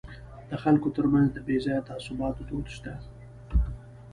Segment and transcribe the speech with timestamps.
[0.49, 2.93] د خلکو ترمنځ د بې ځایه تعصباتو دود شته.